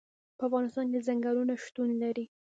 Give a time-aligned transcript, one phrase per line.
[0.37, 2.25] په افغانستان کې ځنګلونه شتون لري.